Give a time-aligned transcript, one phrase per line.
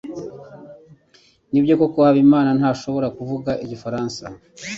[1.51, 4.23] Nibyo koko Habimana ntashobora kuvuga igifaransa?